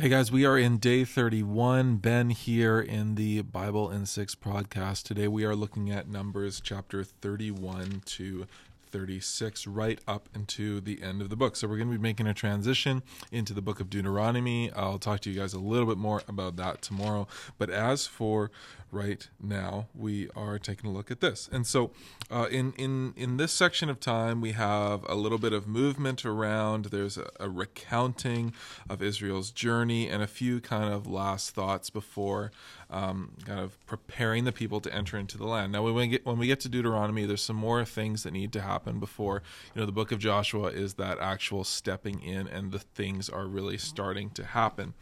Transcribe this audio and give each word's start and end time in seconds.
Hey 0.00 0.08
guys, 0.08 0.32
we 0.32 0.46
are 0.46 0.56
in 0.56 0.78
day 0.78 1.04
31. 1.04 1.96
Ben 1.96 2.30
here 2.30 2.80
in 2.80 3.16
the 3.16 3.42
Bible 3.42 3.90
in 3.90 4.06
6 4.06 4.34
podcast. 4.34 5.02
Today 5.02 5.28
we 5.28 5.44
are 5.44 5.54
looking 5.54 5.90
at 5.90 6.08
Numbers 6.08 6.58
chapter 6.58 7.04
31 7.04 8.00
to 8.06 8.46
36 8.90 9.66
right 9.66 9.98
up 10.06 10.28
into 10.34 10.80
the 10.80 11.02
end 11.02 11.22
of 11.22 11.30
the 11.30 11.36
book. 11.36 11.56
So 11.56 11.68
we're 11.68 11.76
going 11.76 11.90
to 11.90 11.96
be 11.96 12.02
making 12.02 12.26
a 12.26 12.34
transition 12.34 13.02
into 13.30 13.52
the 13.52 13.62
book 13.62 13.80
of 13.80 13.90
Deuteronomy. 13.90 14.72
I'll 14.72 14.98
talk 14.98 15.20
to 15.20 15.30
you 15.30 15.38
guys 15.38 15.54
a 15.54 15.58
little 15.58 15.86
bit 15.86 15.98
more 15.98 16.22
about 16.28 16.56
that 16.56 16.82
tomorrow. 16.82 17.26
But 17.58 17.70
as 17.70 18.06
for 18.06 18.50
right 18.92 19.28
now, 19.40 19.86
we 19.94 20.28
are 20.34 20.58
taking 20.58 20.90
a 20.90 20.92
look 20.92 21.10
at 21.10 21.20
this. 21.20 21.48
And 21.52 21.66
so 21.66 21.92
uh, 22.30 22.48
in, 22.50 22.72
in, 22.72 23.14
in 23.16 23.36
this 23.36 23.52
section 23.52 23.88
of 23.88 24.00
time, 24.00 24.40
we 24.40 24.52
have 24.52 25.04
a 25.08 25.14
little 25.14 25.38
bit 25.38 25.52
of 25.52 25.66
movement 25.66 26.24
around. 26.24 26.86
There's 26.86 27.16
a, 27.16 27.30
a 27.38 27.48
recounting 27.48 28.52
of 28.88 29.02
Israel's 29.02 29.50
journey 29.50 30.08
and 30.08 30.22
a 30.22 30.26
few 30.26 30.60
kind 30.60 30.92
of 30.92 31.06
last 31.06 31.50
thoughts 31.50 31.90
before 31.90 32.50
um, 32.90 33.32
kind 33.44 33.60
of 33.60 33.78
preparing 33.86 34.44
the 34.44 34.52
people 34.52 34.80
to 34.80 34.92
enter 34.92 35.16
into 35.16 35.38
the 35.38 35.46
land. 35.46 35.72
Now, 35.72 35.82
when 35.82 35.94
we 35.94 36.08
get 36.08 36.26
when 36.26 36.38
we 36.38 36.46
get 36.46 36.60
to 36.60 36.68
Deuteronomy, 36.68 37.24
there's 37.24 37.42
some 37.42 37.56
more 37.56 37.84
things 37.84 38.24
that 38.24 38.32
need 38.32 38.52
to 38.52 38.60
happen 38.60 38.79
before 38.84 39.42
you 39.74 39.80
know 39.80 39.86
the 39.86 39.92
book 39.92 40.12
of 40.12 40.18
Joshua 40.18 40.68
is 40.68 40.94
that 40.94 41.18
actual 41.18 41.64
stepping 41.64 42.22
in 42.22 42.48
and 42.48 42.72
the 42.72 42.78
things 42.78 43.28
are 43.28 43.46
really 43.46 43.78
starting 43.78 44.30
to 44.30 44.44
happen. 44.44 44.94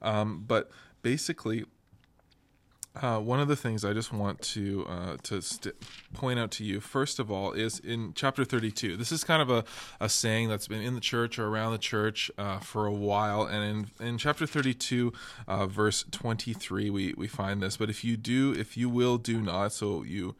Um, 0.00 0.44
but 0.46 0.70
basically, 1.02 1.64
uh, 3.00 3.18
one 3.18 3.40
of 3.40 3.48
the 3.48 3.56
things 3.56 3.84
I 3.84 3.94
just 3.94 4.12
want 4.12 4.42
to 4.42 4.86
uh, 4.86 5.16
to 5.22 5.40
st- 5.40 5.74
point 6.12 6.38
out 6.38 6.50
to 6.52 6.64
you 6.64 6.78
first 6.80 7.18
of 7.18 7.30
all 7.30 7.52
is 7.52 7.78
in 7.78 8.12
chapter 8.14 8.44
32. 8.44 8.96
This 8.96 9.10
is 9.10 9.24
kind 9.24 9.40
of 9.40 9.48
a, 9.48 9.64
a 9.98 10.08
saying 10.08 10.50
that's 10.50 10.68
been 10.68 10.82
in 10.82 10.94
the 10.94 11.00
church 11.00 11.38
or 11.38 11.48
around 11.48 11.72
the 11.72 11.78
church 11.78 12.30
uh, 12.36 12.58
for 12.58 12.86
a 12.86 12.92
while, 12.92 13.44
and 13.44 13.88
in, 14.00 14.06
in 14.06 14.18
chapter 14.18 14.46
32, 14.46 15.12
uh, 15.48 15.66
verse 15.66 16.04
23, 16.10 16.90
we, 16.90 17.14
we 17.16 17.26
find 17.26 17.62
this. 17.62 17.78
But 17.78 17.88
if 17.88 18.04
you 18.04 18.18
do, 18.18 18.52
if 18.52 18.76
you 18.76 18.90
will 18.90 19.16
do 19.16 19.40
not, 19.40 19.72
so 19.72 20.02
you 20.02 20.34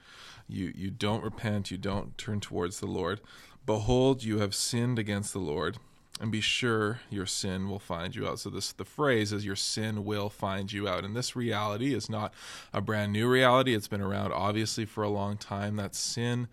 you 0.47 0.73
you 0.77 0.91
don't 0.91 1.25
repent, 1.25 1.70
you 1.70 1.78
don't 1.78 2.19
turn 2.19 2.41
towards 2.41 2.80
the 2.80 2.86
Lord. 2.86 3.20
Behold, 3.64 4.25
you 4.25 4.41
have 4.41 4.55
sinned 4.55 4.98
against 4.98 5.33
the 5.33 5.39
Lord 5.39 5.78
and 6.20 6.30
be 6.30 6.41
sure 6.41 7.00
your 7.10 7.27
sin 7.27 7.68
will 7.68 7.78
find 7.78 8.14
you 8.14 8.28
out. 8.28 8.38
So 8.38 8.50
this 8.50 8.72
the 8.72 8.84
phrase 8.84 9.32
is 9.32 9.44
your 9.44 9.56
sin 9.56 10.05
will 10.05 10.28
find 10.28 10.72
you 10.72 10.88
out. 10.88 11.05
And 11.05 11.16
this 11.16 11.34
reality 11.34 11.94
is 11.94 12.08
not 12.08 12.32
a 12.72 12.80
brand 12.80 13.12
new 13.12 13.28
reality. 13.28 13.74
It's 13.74 13.88
been 13.88 14.00
around 14.00 14.33
obviously 14.33 14.84
for 14.84 15.02
a 15.02 15.08
long 15.08 15.36
time. 15.36 15.77
That 15.77 15.94
sin 15.94 16.48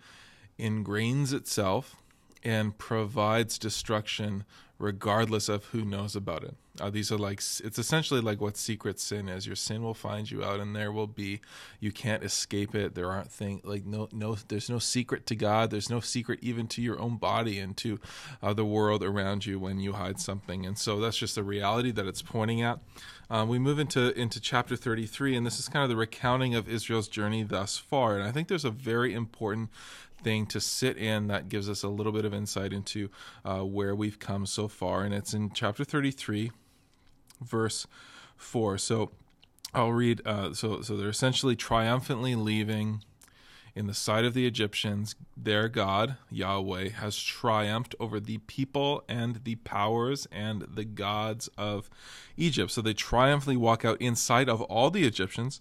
ingrains 0.58 1.32
itself 1.32 1.96
and 2.42 2.76
provides 2.78 3.58
destruction 3.58 4.44
regardless 4.78 5.48
of 5.48 5.66
who 5.66 5.84
knows 5.84 6.16
about 6.16 6.42
it. 6.42 6.56
Uh, 6.80 6.90
these 6.90 7.12
are 7.12 7.18
like 7.18 7.38
it's 7.38 7.78
essentially 7.78 8.20
like 8.20 8.40
what 8.40 8.56
secret 8.56 8.98
sin 8.98 9.28
is. 9.28 9.46
Your 9.46 9.56
sin 9.56 9.82
will 9.82 9.94
find 9.94 10.30
you 10.30 10.42
out, 10.42 10.60
and 10.60 10.74
there 10.74 10.92
will 10.92 11.06
be 11.06 11.40
you 11.78 11.92
can't 11.92 12.24
escape 12.24 12.74
it. 12.74 12.94
There 12.94 13.10
aren't 13.10 13.30
things 13.30 13.64
like 13.64 13.84
no 13.84 14.08
no. 14.12 14.36
There's 14.48 14.70
no 14.70 14.78
secret 14.78 15.26
to 15.26 15.34
God. 15.34 15.70
There's 15.70 15.90
no 15.90 16.00
secret 16.00 16.38
even 16.42 16.66
to 16.68 16.82
your 16.82 16.98
own 16.98 17.16
body 17.16 17.58
and 17.58 17.76
to 17.78 18.00
uh, 18.42 18.54
the 18.54 18.64
world 18.64 19.04
around 19.04 19.46
you 19.46 19.58
when 19.58 19.78
you 19.78 19.92
hide 19.94 20.20
something. 20.20 20.66
And 20.66 20.78
so 20.78 21.00
that's 21.00 21.18
just 21.18 21.36
a 21.36 21.42
reality 21.42 21.90
that 21.92 22.06
it's 22.06 22.22
pointing 22.22 22.62
at. 22.62 22.78
Uh, 23.30 23.46
we 23.48 23.58
move 23.58 23.78
into 23.78 24.18
into 24.18 24.40
chapter 24.40 24.74
33, 24.74 25.36
and 25.36 25.46
this 25.46 25.60
is 25.60 25.68
kind 25.68 25.84
of 25.84 25.88
the 25.88 25.96
recounting 25.96 26.54
of 26.54 26.68
Israel's 26.68 27.08
journey 27.08 27.44
thus 27.44 27.78
far. 27.78 28.16
And 28.16 28.24
I 28.26 28.32
think 28.32 28.48
there's 28.48 28.64
a 28.64 28.70
very 28.70 29.14
important 29.14 29.70
thing 30.22 30.46
to 30.46 30.60
sit 30.60 30.96
in 30.96 31.28
that 31.28 31.48
gives 31.48 31.68
us 31.68 31.82
a 31.82 31.88
little 31.88 32.12
bit 32.12 32.24
of 32.24 32.34
insight 32.34 32.72
into 32.72 33.10
uh, 33.44 33.60
where 33.60 33.94
we've 33.94 34.18
come 34.18 34.46
so 34.46 34.68
far. 34.68 35.02
And 35.02 35.14
it's 35.14 35.34
in 35.34 35.50
chapter 35.52 35.84
33, 35.84 36.50
verse 37.40 37.86
4. 38.36 38.78
So 38.78 39.10
I'll 39.74 39.92
read. 39.92 40.22
Uh, 40.26 40.52
so, 40.54 40.82
so 40.82 40.96
they're 40.96 41.08
essentially 41.08 41.56
triumphantly 41.56 42.34
leaving 42.34 43.02
in 43.74 43.86
the 43.86 43.94
sight 43.94 44.24
of 44.24 44.34
the 44.34 44.46
Egyptians. 44.46 45.14
Their 45.36 45.68
God, 45.68 46.16
Yahweh, 46.30 46.90
has 46.90 47.16
triumphed 47.16 47.94
over 48.00 48.18
the 48.18 48.38
people 48.38 49.04
and 49.08 49.44
the 49.44 49.56
powers 49.56 50.26
and 50.32 50.62
the 50.62 50.84
gods 50.84 51.48
of 51.56 51.88
Egypt. 52.36 52.70
So 52.70 52.82
they 52.82 52.94
triumphantly 52.94 53.56
walk 53.56 53.84
out 53.84 54.00
in 54.00 54.16
sight 54.16 54.48
of 54.48 54.60
all 54.62 54.90
the 54.90 55.04
Egyptians 55.04 55.60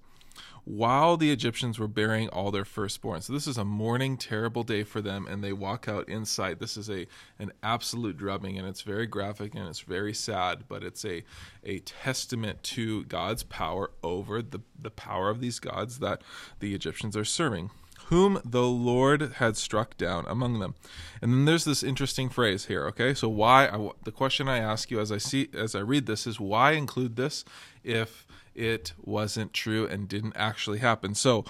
while 0.66 1.18
the 1.18 1.32
Egyptians 1.32 1.80
were 1.80 1.88
burying 1.88 2.30
all 2.30 2.52
their 2.52 2.66
firstborn. 2.66 3.22
So 3.22 3.34
this 3.34 3.48
is 3.48 3.58
a 3.58 3.66
mourning, 3.66 4.18
terrible 4.18 4.64
day 4.64 4.84
for 4.84 5.02
them, 5.02 5.26
and 5.28 5.44
they 5.44 5.54
walk 5.54 5.88
out 5.88 6.08
in 6.08 6.26
sight. 6.26 6.60
This 6.60 6.78
is 6.78 6.90
a 6.90 7.08
an 7.40 7.52
absolute 7.64 8.18
drubbing, 8.18 8.58
and 8.58 8.68
it's 8.68 8.82
very 8.82 9.08
graphic 9.08 9.56
and 9.56 9.68
it's 9.68 9.80
very 9.80 10.14
sad, 10.14 10.66
but 10.68 10.84
it's 10.84 11.04
a 11.06 11.24
a 11.64 11.80
testament 11.80 12.62
to 12.64 13.04
God's 13.06 13.44
power 13.44 13.92
over 14.04 14.42
the 14.42 14.62
the 14.80 14.92
power 14.92 15.30
of 15.30 15.42
these 15.42 15.60
gods 15.60 16.00
that 16.00 16.22
the 16.60 16.76
Egyptians 16.76 17.18
are 17.18 17.26
serving 17.26 17.72
whom 18.08 18.42
the 18.44 18.64
Lord 18.64 19.34
had 19.34 19.58
struck 19.58 19.98
down 19.98 20.26
among 20.28 20.60
them. 20.60 20.76
And 21.22 21.32
then 21.32 21.46
there's 21.46 21.66
this 21.66 21.84
interesting 21.84 22.30
phrase 22.30 22.66
here, 22.66 22.86
okay? 22.88 23.14
So 23.14 23.30
why 23.30 23.68
I, 23.68 23.92
the 24.04 24.12
question 24.12 24.48
I 24.48 24.58
ask 24.58 24.90
you 24.90 25.00
as 25.00 25.12
I 25.12 25.18
see 25.18 25.50
as 25.54 25.76
I 25.76 25.80
read 25.80 26.06
this 26.06 26.26
is 26.26 26.40
why 26.40 26.72
include 26.72 27.16
this 27.16 27.46
if 27.84 28.26
it 28.56 28.94
wasn't 29.00 29.54
true 29.54 29.88
and 29.88 30.08
didn't 30.08 30.36
actually 30.36 30.80
happen. 30.80 31.16
So, 31.16 31.46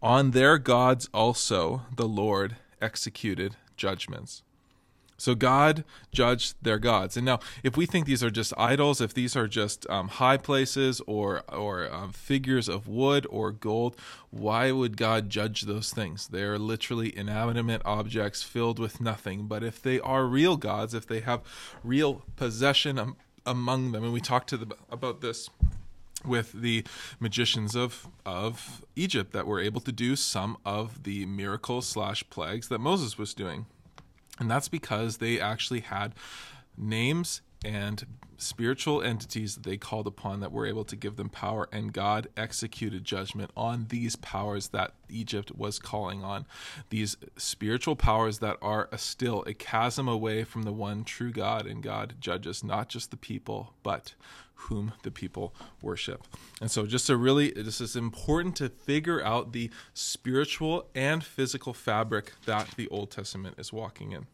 on 0.00 0.30
their 0.30 0.58
gods 0.58 1.08
also 1.12 1.82
the 1.94 2.06
Lord 2.06 2.56
executed 2.80 3.56
judgments. 3.76 4.42
So 5.20 5.34
God 5.34 5.84
judged 6.12 6.54
their 6.62 6.78
gods. 6.78 7.16
And 7.16 7.26
now, 7.26 7.40
if 7.64 7.76
we 7.76 7.86
think 7.86 8.06
these 8.06 8.22
are 8.22 8.30
just 8.30 8.54
idols, 8.56 9.00
if 9.00 9.12
these 9.12 9.36
are 9.36 9.48
just 9.48 9.88
um, 9.90 10.08
high 10.08 10.36
places 10.36 11.02
or 11.06 11.42
or 11.48 11.92
um, 11.92 12.12
figures 12.12 12.68
of 12.68 12.86
wood 12.86 13.26
or 13.28 13.50
gold, 13.50 13.96
why 14.30 14.70
would 14.70 14.96
God 14.96 15.28
judge 15.28 15.62
those 15.62 15.92
things? 15.92 16.28
They 16.28 16.42
are 16.42 16.58
literally 16.58 17.16
inanimate 17.16 17.82
objects 17.84 18.44
filled 18.44 18.78
with 18.78 19.00
nothing. 19.00 19.48
But 19.48 19.64
if 19.64 19.82
they 19.82 19.98
are 19.98 20.24
real 20.24 20.56
gods, 20.56 20.94
if 20.94 21.06
they 21.06 21.20
have 21.20 21.40
real 21.82 22.22
possession 22.36 23.16
among 23.44 23.92
them, 23.92 24.04
and 24.04 24.12
we 24.12 24.20
talked 24.20 24.48
to 24.50 24.56
the, 24.56 24.76
about 24.90 25.20
this 25.20 25.50
with 26.24 26.52
the 26.52 26.84
magicians 27.20 27.74
of 27.74 28.06
of 28.24 28.84
Egypt 28.94 29.32
that 29.32 29.46
were 29.46 29.60
able 29.60 29.80
to 29.80 29.92
do 29.92 30.14
some 30.14 30.56
of 30.64 31.02
the 31.02 31.26
miracles 31.26 31.88
slash 31.88 32.28
plagues 32.30 32.68
that 32.68 32.78
Moses 32.78 33.18
was 33.18 33.34
doing, 33.34 33.66
and 34.38 34.50
that's 34.50 34.68
because 34.68 35.18
they 35.18 35.40
actually 35.40 35.80
had 35.80 36.14
names 36.76 37.40
and 37.64 38.06
spiritual 38.36 39.02
entities 39.02 39.56
that 39.56 39.64
they 39.64 39.76
called 39.76 40.06
upon 40.06 40.40
that 40.40 40.52
were 40.52 40.66
able 40.66 40.84
to 40.84 40.96
give 40.96 41.16
them 41.16 41.28
power, 41.28 41.68
and 41.72 41.92
God 41.92 42.28
executed 42.36 43.04
judgment 43.04 43.50
on 43.56 43.86
these 43.88 44.16
powers 44.16 44.68
that 44.68 44.94
Egypt 45.08 45.52
was 45.56 45.78
calling 45.78 46.22
on. 46.22 46.46
These 46.90 47.16
spiritual 47.36 47.96
powers 47.96 48.38
that 48.38 48.56
are 48.62 48.88
a 48.92 48.98
still 48.98 49.42
a 49.46 49.54
chasm 49.54 50.08
away 50.08 50.44
from 50.44 50.62
the 50.62 50.72
one 50.72 51.04
true 51.04 51.32
God, 51.32 51.66
and 51.66 51.82
God 51.82 52.14
judges 52.20 52.62
not 52.62 52.88
just 52.88 53.10
the 53.10 53.16
people, 53.16 53.74
but 53.82 54.14
whom 54.62 54.92
the 55.02 55.10
people 55.10 55.54
worship. 55.82 56.24
And 56.60 56.70
so, 56.70 56.86
just 56.86 57.06
to 57.06 57.16
really, 57.16 57.50
this 57.50 57.80
is 57.80 57.96
important 57.96 58.56
to 58.56 58.68
figure 58.68 59.22
out 59.24 59.52
the 59.52 59.70
spiritual 59.94 60.88
and 60.94 61.22
physical 61.22 61.72
fabric 61.72 62.32
that 62.46 62.70
the 62.76 62.88
Old 62.88 63.10
Testament 63.10 63.56
is 63.58 63.72
walking 63.72 64.12
in. 64.12 64.26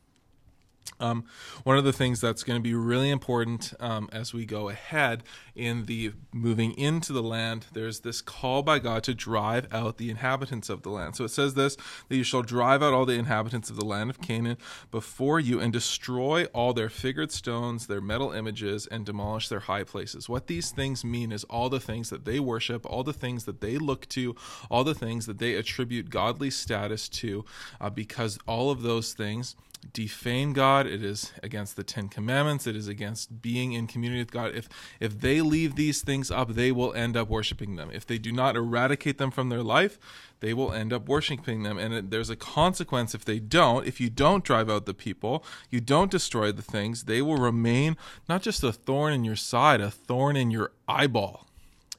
Um, 1.04 1.24
one 1.64 1.76
of 1.76 1.84
the 1.84 1.92
things 1.92 2.20
that's 2.20 2.42
going 2.42 2.58
to 2.58 2.62
be 2.62 2.74
really 2.74 3.10
important 3.10 3.74
um, 3.78 4.08
as 4.12 4.32
we 4.32 4.46
go 4.46 4.70
ahead 4.70 5.22
in 5.54 5.84
the 5.84 6.12
moving 6.32 6.76
into 6.78 7.12
the 7.12 7.22
land, 7.22 7.66
there's 7.72 8.00
this 8.00 8.22
call 8.22 8.62
by 8.62 8.78
God 8.78 9.04
to 9.04 9.14
drive 9.14 9.68
out 9.72 9.98
the 9.98 10.08
inhabitants 10.08 10.70
of 10.70 10.82
the 10.82 10.88
land. 10.88 11.14
So 11.16 11.24
it 11.24 11.30
says 11.30 11.54
this 11.54 11.76
that 12.08 12.16
you 12.16 12.24
shall 12.24 12.42
drive 12.42 12.82
out 12.82 12.94
all 12.94 13.04
the 13.04 13.18
inhabitants 13.18 13.68
of 13.68 13.76
the 13.76 13.84
land 13.84 14.08
of 14.08 14.20
Canaan 14.20 14.56
before 14.90 15.38
you 15.38 15.60
and 15.60 15.72
destroy 15.72 16.46
all 16.46 16.72
their 16.72 16.88
figured 16.88 17.30
stones, 17.30 17.86
their 17.86 18.00
metal 18.00 18.32
images, 18.32 18.86
and 18.86 19.04
demolish 19.04 19.48
their 19.48 19.60
high 19.60 19.84
places. 19.84 20.28
What 20.28 20.46
these 20.46 20.70
things 20.70 21.04
mean 21.04 21.32
is 21.32 21.44
all 21.44 21.68
the 21.68 21.80
things 21.80 22.10
that 22.10 22.24
they 22.24 22.40
worship, 22.40 22.86
all 22.86 23.04
the 23.04 23.12
things 23.12 23.44
that 23.44 23.60
they 23.60 23.76
look 23.76 24.08
to, 24.10 24.34
all 24.70 24.84
the 24.84 24.94
things 24.94 25.26
that 25.26 25.38
they 25.38 25.54
attribute 25.54 26.08
godly 26.08 26.50
status 26.50 27.08
to, 27.10 27.44
uh, 27.80 27.90
because 27.90 28.38
all 28.46 28.70
of 28.70 28.82
those 28.82 29.12
things 29.12 29.54
defame 29.92 30.52
God. 30.52 30.86
It 30.86 31.04
is 31.04 31.32
against 31.42 31.76
the 31.76 31.84
Ten 31.84 32.08
Commandments. 32.08 32.66
It 32.66 32.76
is 32.76 32.88
against 32.88 33.42
being 33.42 33.72
in 33.72 33.86
community 33.86 34.20
with 34.20 34.32
God. 34.32 34.54
If 34.54 34.68
if 35.00 35.20
they 35.20 35.40
leave 35.40 35.76
these 35.76 36.02
things 36.02 36.30
up, 36.30 36.54
they 36.54 36.72
will 36.72 36.92
end 36.94 37.16
up 37.16 37.28
worshiping 37.28 37.76
them. 37.76 37.90
If 37.92 38.06
they 38.06 38.18
do 38.18 38.32
not 38.32 38.56
eradicate 38.56 39.18
them 39.18 39.30
from 39.30 39.48
their 39.48 39.62
life, 39.62 39.98
they 40.40 40.54
will 40.54 40.72
end 40.72 40.92
up 40.92 41.08
worshiping 41.08 41.62
them. 41.62 41.78
And 41.78 41.94
it, 41.94 42.10
there's 42.10 42.30
a 42.30 42.36
consequence 42.36 43.14
if 43.14 43.24
they 43.24 43.38
don't. 43.38 43.86
If 43.86 44.00
you 44.00 44.10
don't 44.10 44.44
drive 44.44 44.68
out 44.68 44.86
the 44.86 44.94
people, 44.94 45.44
you 45.70 45.80
don't 45.80 46.10
destroy 46.10 46.52
the 46.52 46.62
things, 46.62 47.04
they 47.04 47.22
will 47.22 47.38
remain 47.38 47.96
not 48.28 48.42
just 48.42 48.62
a 48.62 48.72
thorn 48.72 49.12
in 49.12 49.24
your 49.24 49.36
side, 49.36 49.80
a 49.80 49.90
thorn 49.90 50.36
in 50.36 50.50
your 50.50 50.72
eyeball. 50.88 51.46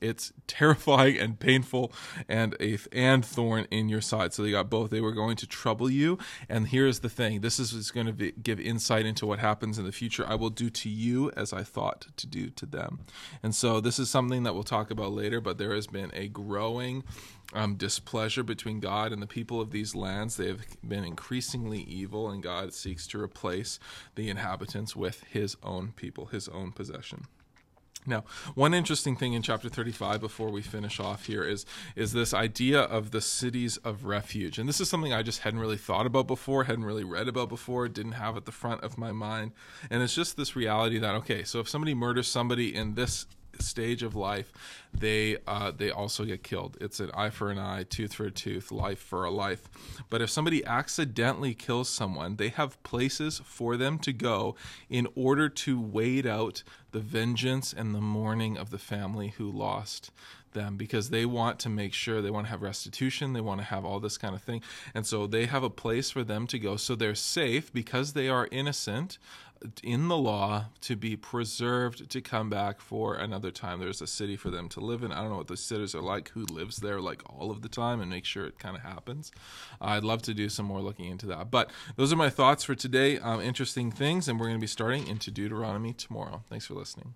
It's 0.01 0.33
terrifying 0.47 1.17
and 1.17 1.39
painful 1.39 1.91
and 2.27 2.55
a 2.59 2.77
and 2.91 3.25
thorn 3.25 3.67
in 3.71 3.89
your 3.89 4.01
side. 4.01 4.33
So 4.33 4.43
they 4.43 4.51
got 4.51 4.69
both. 4.69 4.89
They 4.89 5.01
were 5.01 5.11
going 5.11 5.37
to 5.37 5.47
trouble 5.47 5.89
you. 5.89 6.17
And 6.49 6.67
here's 6.67 6.99
the 6.99 7.09
thing. 7.09 7.41
This 7.41 7.59
is, 7.59 7.91
going 7.91 8.07
to 8.07 8.13
be, 8.13 8.31
give 8.31 8.59
insight 8.59 9.05
into 9.05 9.25
what 9.25 9.39
happens 9.39 9.77
in 9.77 9.85
the 9.85 9.91
future. 9.91 10.25
I 10.27 10.35
will 10.35 10.49
do 10.49 10.69
to 10.69 10.89
you 10.89 11.31
as 11.37 11.53
i 11.53 11.63
thought 11.63 12.07
to 12.17 12.27
do 12.27 12.49
to 12.49 12.65
them. 12.65 12.99
And 13.41 13.55
so 13.55 13.79
this 13.79 13.99
is 13.99 14.09
something 14.09 14.43
that 14.43 14.53
we'll 14.53 14.63
talk 14.63 14.91
about 14.91 15.11
later 15.11 15.41
but 15.45 15.57
there 15.57 15.75
has 15.75 15.87
been 15.87 16.11
a 16.13 16.27
growing 16.27 17.03
um, 17.53 17.75
displeasure 17.75 18.43
between 18.43 18.79
God 18.79 19.11
and 19.11 19.21
the 19.21 19.27
people 19.27 19.61
of 19.61 19.71
these 19.71 19.95
lands. 19.95 20.35
They 20.35 20.47
have 20.47 20.65
been 20.87 21.03
increasingly 21.03 21.81
evil, 21.81 22.29
and 22.29 22.41
God 22.41 22.73
seeks 22.73 23.05
to 23.07 23.21
replace 23.21 23.79
the 24.15 24.29
inhabitants 24.29 24.95
with 24.95 25.23
his 25.23 25.55
own 25.63 25.93
people, 25.95 26.25
his 26.25 26.49
own 26.49 26.71
possession. 26.71 27.27
Now, 28.05 28.23
one 28.53 28.73
interesting 28.73 29.15
thing 29.15 29.33
in 29.33 29.41
chapter 29.41 29.69
35 29.69 30.21
before 30.21 30.49
we 30.49 30.61
finish 30.61 30.99
off 30.99 31.25
here 31.25 31.43
is 31.43 31.65
is 31.95 32.13
this 32.13 32.33
idea 32.33 32.81
of 32.81 33.11
the 33.11 33.21
cities 33.21 33.77
of 33.77 34.05
refuge. 34.05 34.59
And 34.59 34.69
this 34.69 34.79
is 34.79 34.89
something 34.89 35.13
I 35.13 35.23
just 35.23 35.39
hadn't 35.39 35.59
really 35.59 35.77
thought 35.77 36.05
about 36.05 36.27
before, 36.27 36.65
hadn't 36.65 36.85
really 36.85 37.03
read 37.03 37.27
about 37.27 37.49
before, 37.49 37.87
didn't 37.87 38.13
have 38.13 38.37
at 38.37 38.45
the 38.45 38.51
front 38.51 38.83
of 38.83 38.97
my 38.97 39.11
mind. 39.11 39.53
And 39.89 40.03
it's 40.03 40.15
just 40.15 40.37
this 40.37 40.55
reality 40.55 40.99
that 40.99 41.15
okay, 41.15 41.43
so 41.43 41.59
if 41.59 41.69
somebody 41.69 41.93
murders 41.93 42.27
somebody 42.27 42.75
in 42.75 42.95
this 42.95 43.25
stage 43.65 44.03
of 44.03 44.15
life, 44.15 44.51
they 44.93 45.37
uh, 45.47 45.71
they 45.71 45.91
also 45.91 46.23
get 46.25 46.43
killed. 46.43 46.77
It's 46.79 46.99
an 46.99 47.11
eye 47.13 47.29
for 47.29 47.51
an 47.51 47.59
eye, 47.59 47.83
tooth 47.83 48.13
for 48.13 48.25
a 48.25 48.31
tooth, 48.31 48.71
life 48.71 48.99
for 48.99 49.25
a 49.25 49.31
life. 49.31 49.67
But 50.09 50.21
if 50.21 50.29
somebody 50.29 50.63
accidentally 50.65 51.53
kills 51.53 51.89
someone, 51.89 52.37
they 52.37 52.49
have 52.49 52.81
places 52.83 53.41
for 53.43 53.75
them 53.77 53.99
to 53.99 54.13
go 54.13 54.55
in 54.89 55.07
order 55.15 55.49
to 55.49 55.79
wait 55.79 56.25
out 56.25 56.63
the 56.91 56.99
vengeance 56.99 57.73
and 57.73 57.93
the 57.93 58.01
mourning 58.01 58.57
of 58.57 58.69
the 58.69 58.77
family 58.77 59.33
who 59.37 59.51
lost 59.51 60.11
them 60.55 60.75
because 60.75 61.11
they 61.11 61.27
want 61.27 61.59
to 61.59 61.69
make 61.69 61.93
sure 61.93 62.19
they 62.19 62.31
want 62.31 62.47
to 62.47 62.49
have 62.49 62.63
restitution 62.63 63.33
they 63.33 63.41
want 63.41 63.59
to 63.59 63.65
have 63.65 63.85
all 63.85 63.99
this 63.99 64.17
kind 64.17 64.33
of 64.33 64.41
thing 64.41 64.61
and 64.95 65.05
so 65.05 65.27
they 65.27 65.45
have 65.45 65.61
a 65.61 65.69
place 65.69 66.09
for 66.09 66.23
them 66.23 66.47
to 66.47 66.57
go 66.57 66.75
so 66.75 66.95
they're 66.95 67.13
safe 67.13 67.71
because 67.71 68.13
they 68.13 68.27
are 68.27 68.49
innocent 68.51 69.19
in 69.83 70.07
the 70.07 70.17
law 70.17 70.65
to 70.81 70.95
be 70.95 71.15
preserved 71.15 72.09
to 72.09 72.21
come 72.21 72.49
back 72.49 72.79
for 72.79 73.15
another 73.15 73.51
time. 73.51 73.79
There's 73.79 74.01
a 74.01 74.07
city 74.07 74.35
for 74.35 74.49
them 74.49 74.69
to 74.69 74.79
live 74.79 75.03
in. 75.03 75.11
I 75.11 75.21
don't 75.21 75.29
know 75.29 75.37
what 75.37 75.47
the 75.47 75.57
cities 75.57 75.95
are 75.95 76.01
like, 76.01 76.29
who 76.29 76.45
lives 76.45 76.77
there 76.77 76.99
like 76.99 77.21
all 77.29 77.51
of 77.51 77.61
the 77.61 77.69
time, 77.69 78.01
and 78.01 78.09
make 78.09 78.25
sure 78.25 78.45
it 78.45 78.59
kind 78.59 78.75
of 78.75 78.83
happens. 78.83 79.31
I'd 79.81 80.03
love 80.03 80.21
to 80.23 80.33
do 80.33 80.49
some 80.49 80.65
more 80.65 80.81
looking 80.81 81.05
into 81.05 81.25
that. 81.27 81.51
But 81.51 81.71
those 81.95 82.11
are 82.13 82.17
my 82.17 82.29
thoughts 82.29 82.63
for 82.63 82.75
today. 82.75 83.17
Um, 83.19 83.41
interesting 83.41 83.91
things, 83.91 84.27
and 84.27 84.39
we're 84.39 84.47
going 84.47 84.59
to 84.59 84.61
be 84.61 84.67
starting 84.67 85.07
into 85.07 85.31
Deuteronomy 85.31 85.93
tomorrow. 85.93 86.43
Thanks 86.49 86.65
for 86.65 86.73
listening. 86.73 87.15